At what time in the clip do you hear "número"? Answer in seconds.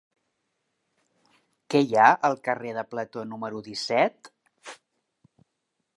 3.35-3.63